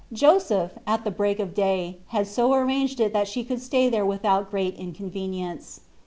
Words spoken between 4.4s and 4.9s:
great